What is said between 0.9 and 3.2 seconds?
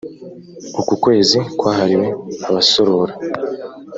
kwezi kwahariwe abasorora